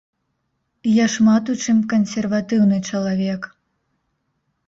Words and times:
Я 0.91 1.03
шмат 1.15 1.51
у 1.53 1.55
чым 1.65 1.77
кансерватыўны 1.93 2.77
чалавек. 2.93 3.41